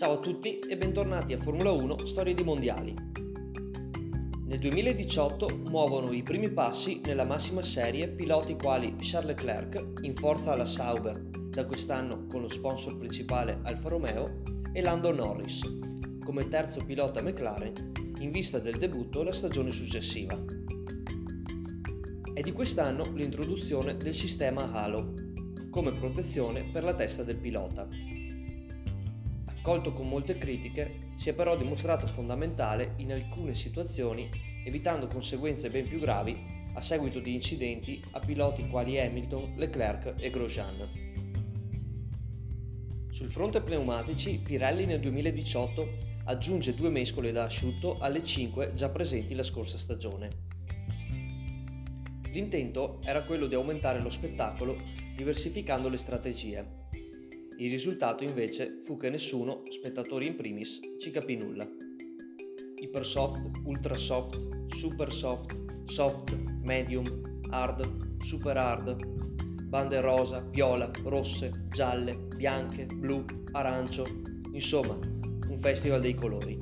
Ciao 0.00 0.12
a 0.12 0.18
tutti 0.18 0.60
e 0.60 0.78
bentornati 0.78 1.34
a 1.34 1.36
Formula 1.36 1.72
1 1.72 2.06
Storie 2.06 2.32
di 2.32 2.42
Mondiali. 2.42 2.94
Nel 4.46 4.58
2018 4.58 5.58
muovono 5.58 6.10
i 6.12 6.22
primi 6.22 6.50
passi 6.50 7.02
nella 7.04 7.26
massima 7.26 7.62
serie 7.62 8.08
piloti 8.08 8.56
quali 8.56 8.96
Charles 8.98 9.36
Leclerc, 9.36 10.00
in 10.00 10.14
forza 10.14 10.52
alla 10.52 10.64
Sauber 10.64 11.18
da 11.50 11.66
quest'anno 11.66 12.24
con 12.28 12.40
lo 12.40 12.48
sponsor 12.48 12.96
principale 12.96 13.60
Alfa 13.64 13.90
Romeo, 13.90 14.40
e 14.72 14.80
Lando 14.80 15.12
Norris, 15.12 15.60
come 16.24 16.48
terzo 16.48 16.82
pilota 16.82 17.20
McLaren 17.20 17.92
in 18.20 18.30
vista 18.30 18.58
del 18.58 18.78
debutto 18.78 19.22
la 19.22 19.32
stagione 19.32 19.70
successiva. 19.70 20.42
È 22.32 22.40
di 22.40 22.52
quest'anno 22.52 23.04
l'introduzione 23.12 23.98
del 23.98 24.14
sistema 24.14 24.72
Halo, 24.72 25.12
come 25.68 25.92
protezione 25.92 26.70
per 26.72 26.84
la 26.84 26.94
testa 26.94 27.22
del 27.22 27.36
pilota. 27.36 27.86
Accolto 29.60 29.92
con 29.92 30.08
molte 30.08 30.38
critiche, 30.38 31.10
si 31.16 31.28
è 31.28 31.34
però 31.34 31.54
dimostrato 31.54 32.06
fondamentale 32.06 32.94
in 32.96 33.12
alcune 33.12 33.52
situazioni, 33.52 34.26
evitando 34.64 35.06
conseguenze 35.06 35.68
ben 35.68 35.86
più 35.86 35.98
gravi 35.98 36.34
a 36.72 36.80
seguito 36.80 37.20
di 37.20 37.34
incidenti 37.34 38.02
a 38.12 38.20
piloti 38.20 38.66
quali 38.68 38.98
Hamilton, 38.98 39.56
Leclerc 39.56 40.14
e 40.16 40.30
Grosjean. 40.30 40.88
Sul 43.10 43.28
fronte 43.28 43.60
pneumatici, 43.60 44.38
Pirelli 44.38 44.86
nel 44.86 45.00
2018 45.00 45.88
aggiunge 46.24 46.74
due 46.74 46.88
mescole 46.88 47.30
da 47.30 47.44
asciutto 47.44 47.98
alle 47.98 48.24
5 48.24 48.72
già 48.72 48.88
presenti 48.88 49.34
la 49.34 49.42
scorsa 49.42 49.76
stagione. 49.76 50.48
L'intento 52.30 53.00
era 53.04 53.24
quello 53.24 53.46
di 53.46 53.56
aumentare 53.56 54.00
lo 54.00 54.08
spettacolo 54.08 54.74
diversificando 55.14 55.90
le 55.90 55.98
strategie. 55.98 56.79
Il 57.60 57.70
risultato 57.70 58.24
invece 58.24 58.80
fu 58.84 58.96
che 58.96 59.10
nessuno, 59.10 59.60
spettatori 59.68 60.26
in 60.26 60.34
primis, 60.34 60.80
ci 60.98 61.10
capì 61.10 61.36
nulla. 61.36 61.68
Ipersoft, 62.76 63.50
ultra 63.64 63.98
soft, 63.98 64.64
super 64.68 65.12
soft, 65.12 66.34
medium, 66.62 67.40
hard, 67.50 68.16
super 68.22 68.56
hard, 68.56 68.96
bande 69.66 70.00
rosa, 70.00 70.40
viola, 70.40 70.90
rosse, 71.02 71.66
gialle, 71.68 72.16
bianche, 72.34 72.86
blu, 72.86 73.26
arancio, 73.52 74.06
insomma 74.52 74.98
Festival 75.58 76.00
dei 76.00 76.14
Colori. 76.14 76.58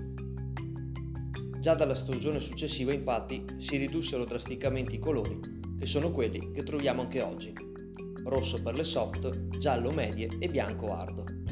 Già 1.60 1.74
dalla 1.76 1.94
stagione 1.94 2.40
successiva 2.40 2.92
infatti 2.92 3.44
si 3.58 3.76
ridussero 3.76 4.24
drasticamente 4.24 4.96
i 4.96 4.98
colori, 4.98 5.38
che 5.78 5.86
sono 5.86 6.10
quelli 6.10 6.50
che 6.50 6.64
troviamo 6.64 7.02
anche 7.02 7.22
oggi. 7.22 7.67
Rosso 8.28 8.62
per 8.62 8.74
le 8.74 8.84
soft, 8.84 9.56
giallo 9.58 9.90
medie 9.90 10.28
e 10.38 10.48
bianco 10.48 10.94
hard. 10.94 11.46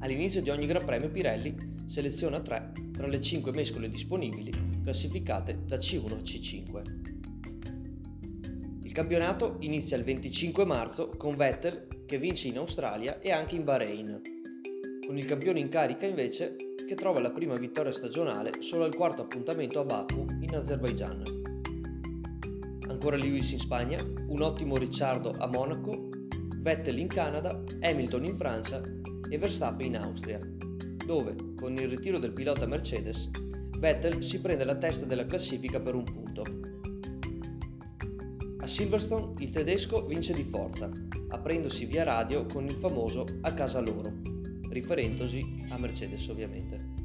All'inizio 0.00 0.42
di 0.42 0.50
ogni 0.50 0.66
Gran 0.66 0.84
Premio 0.84 1.10
Pirelli 1.10 1.56
seleziona 1.86 2.40
3 2.40 2.72
tra 2.92 3.06
le 3.06 3.20
5 3.20 3.50
mescole 3.52 3.88
disponibili 3.88 4.52
classificate 4.82 5.64
da 5.64 5.76
C1 5.76 6.12
a 6.12 6.16
C5. 6.16 6.82
Il 8.82 8.92
campionato 8.92 9.56
inizia 9.60 9.96
il 9.96 10.04
25 10.04 10.66
marzo 10.66 11.08
con 11.16 11.36
Vettel 11.36 11.86
che 12.04 12.18
vince 12.18 12.48
in 12.48 12.58
Australia 12.58 13.18
e 13.20 13.32
anche 13.32 13.56
in 13.56 13.64
Bahrain, 13.64 14.20
con 15.06 15.16
il 15.16 15.24
campione 15.24 15.60
in 15.60 15.70
carica 15.70 16.04
invece 16.04 16.56
che 16.86 16.94
trova 16.94 17.20
la 17.20 17.30
prima 17.30 17.56
vittoria 17.56 17.92
stagionale 17.92 18.60
solo 18.60 18.84
al 18.84 18.94
quarto 18.94 19.22
appuntamento 19.22 19.80
a 19.80 19.84
Baku 19.84 20.26
in 20.40 20.54
Azerbaijan. 20.54 21.37
Ancora 22.88 23.16
Lewis 23.16 23.52
in 23.52 23.58
Spagna, 23.58 24.02
un 24.26 24.42
ottimo 24.42 24.76
Ricciardo 24.76 25.34
a 25.38 25.46
Monaco, 25.46 26.08
Vettel 26.58 26.98
in 26.98 27.06
Canada, 27.06 27.62
Hamilton 27.80 28.24
in 28.24 28.36
Francia 28.36 28.82
e 29.30 29.38
Verstappen 29.38 29.86
in 29.86 29.96
Austria, 29.96 30.38
dove, 31.06 31.34
con 31.54 31.74
il 31.76 31.88
ritiro 31.88 32.18
del 32.18 32.32
pilota 32.32 32.66
Mercedes, 32.66 33.30
Vettel 33.78 34.22
si 34.22 34.40
prende 34.40 34.64
la 34.64 34.76
testa 34.76 35.06
della 35.06 35.26
classifica 35.26 35.78
per 35.80 35.94
un 35.94 36.04
punto. 36.04 36.42
A 38.60 38.66
Silverstone 38.66 39.34
il 39.38 39.50
tedesco 39.50 40.04
vince 40.04 40.34
di 40.34 40.42
forza, 40.42 40.90
aprendosi 41.28 41.84
via 41.84 42.02
radio 42.04 42.46
con 42.46 42.66
il 42.66 42.74
famoso 42.74 43.24
a 43.42 43.52
casa 43.52 43.80
loro 43.80 44.38
riferendosi 44.70 45.64
a 45.70 45.78
Mercedes 45.78 46.28
ovviamente. 46.28 46.96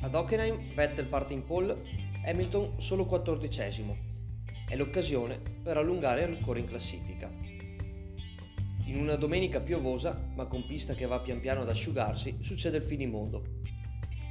Ad 0.00 0.14
Hockenheim 0.14 0.74
Vettel 0.74 1.06
parte 1.06 1.32
in 1.32 1.44
pole, 1.44 1.82
Hamilton 2.26 2.80
solo 2.80 3.06
quattordicesimo. 3.06 3.96
È 4.68 4.74
l'occasione 4.74 5.40
per 5.62 5.76
allungare 5.76 6.24
ancora 6.24 6.58
in 6.58 6.66
classifica. 6.66 7.30
In 8.86 8.98
una 8.98 9.14
domenica 9.14 9.60
piovosa, 9.60 10.28
ma 10.34 10.46
con 10.46 10.66
pista 10.66 10.94
che 10.94 11.06
va 11.06 11.20
pian 11.20 11.38
piano 11.38 11.60
ad 11.60 11.68
asciugarsi, 11.68 12.38
succede 12.40 12.78
il 12.78 12.82
finimondo. 12.82 13.44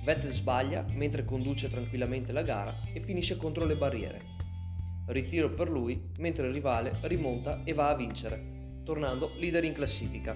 Vettel 0.04 0.34
sbaglia 0.34 0.86
mentre 0.90 1.24
conduce 1.24 1.70
tranquillamente 1.70 2.34
la 2.34 2.42
gara 2.42 2.82
e 2.94 3.00
finisce 3.00 3.38
contro 3.38 3.64
le 3.64 3.78
barriere. 3.78 4.34
Ritiro 5.08 5.54
per 5.54 5.70
lui 5.70 6.12
mentre 6.18 6.48
il 6.48 6.54
rivale 6.54 6.98
rimonta 7.04 7.64
e 7.64 7.72
va 7.72 7.88
a 7.88 7.96
vincere, 7.96 8.82
tornando 8.84 9.32
leader 9.38 9.64
in 9.64 9.74
classifica 9.74 10.36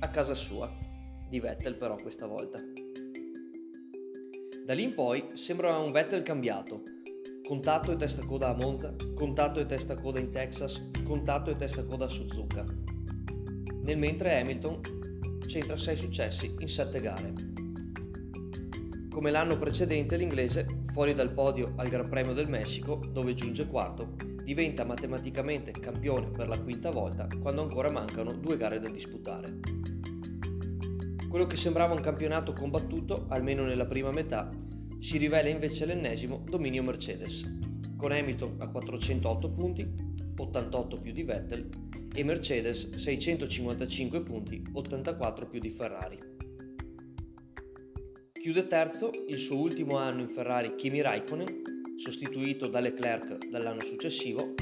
a 0.00 0.08
casa 0.10 0.34
sua, 0.34 0.68
di 1.28 1.38
Vettel 1.38 1.76
però 1.76 1.94
questa 1.94 2.26
volta. 2.26 2.60
Da 4.68 4.74
lì 4.74 4.82
in 4.82 4.92
poi 4.92 5.30
sembra 5.32 5.78
un 5.78 5.92
Vettel 5.92 6.22
cambiato, 6.22 6.82
contatto 7.42 7.90
e 7.90 7.96
testa 7.96 8.22
coda 8.26 8.50
a 8.50 8.54
Monza, 8.54 8.94
contatto 9.14 9.60
e 9.60 9.64
testa 9.64 9.96
coda 9.96 10.20
in 10.20 10.30
Texas, 10.30 10.90
contatto 11.04 11.48
e 11.48 11.56
testa 11.56 11.86
coda 11.86 12.04
a 12.04 12.08
Suzuka. 12.08 12.66
Nel 13.84 13.96
mentre 13.96 14.38
Hamilton 14.38 14.80
centra 15.46 15.74
6 15.74 15.96
successi 15.96 16.54
in 16.58 16.68
7 16.68 17.00
gare. 17.00 17.32
Come 19.08 19.30
l'anno 19.30 19.56
precedente 19.56 20.18
l'inglese, 20.18 20.66
fuori 20.92 21.14
dal 21.14 21.32
podio 21.32 21.72
al 21.76 21.88
Gran 21.88 22.06
Premio 22.06 22.34
del 22.34 22.50
Messico, 22.50 23.00
dove 23.10 23.32
giunge 23.32 23.66
quarto, 23.66 24.16
diventa 24.44 24.84
matematicamente 24.84 25.70
campione 25.70 26.28
per 26.28 26.46
la 26.46 26.60
quinta 26.60 26.90
volta 26.90 27.26
quando 27.40 27.62
ancora 27.62 27.90
mancano 27.90 28.34
due 28.34 28.58
gare 28.58 28.78
da 28.80 28.90
disputare. 28.90 29.60
Quello 31.28 31.46
che 31.46 31.56
sembrava 31.56 31.92
un 31.92 32.00
campionato 32.00 32.54
combattuto, 32.54 33.26
almeno 33.28 33.64
nella 33.64 33.84
prima 33.84 34.10
metà, 34.10 34.48
si 34.98 35.18
rivela 35.18 35.50
invece 35.50 35.84
l'ennesimo 35.84 36.42
dominio 36.48 36.82
Mercedes, 36.82 37.44
con 37.98 38.12
Hamilton 38.12 38.56
a 38.60 38.70
408 38.70 39.50
punti, 39.50 39.86
88 40.38 40.96
più 40.96 41.12
di 41.12 41.22
Vettel, 41.24 41.68
e 42.14 42.24
Mercedes 42.24 42.94
655 42.94 44.22
punti, 44.22 44.62
84 44.72 45.48
più 45.48 45.60
di 45.60 45.68
Ferrari. 45.68 46.18
Chiude 48.32 48.66
terzo 48.66 49.10
il 49.28 49.36
suo 49.36 49.60
ultimo 49.60 49.98
anno 49.98 50.22
in 50.22 50.28
Ferrari 50.28 50.74
Kimi 50.76 51.02
Raikkonen, 51.02 51.94
sostituito 51.96 52.68
da 52.68 52.80
Leclerc 52.80 53.48
dall'anno 53.48 53.82
successivo, 53.82 54.54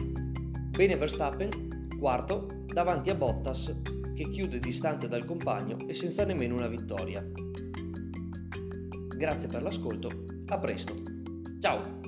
bene 0.71 0.97
Verstappen, 0.97 1.89
quarto, 1.97 2.65
davanti 2.67 3.11
a 3.11 3.15
Bottas 3.15 3.96
che 4.17 4.31
chiude 4.31 4.59
distante 4.59 5.09
dal 5.09 5.27
compagno 5.27 5.77
e 5.87 5.93
senza 5.93 6.25
nemmeno 6.25 6.55
una 6.55 6.69
vittoria. 6.69 7.23
Grazie 9.15 9.49
per 9.49 9.63
l'ascolto, 9.63 10.09
a 10.47 10.59
presto. 10.59 10.95
Ciao! 11.61 12.01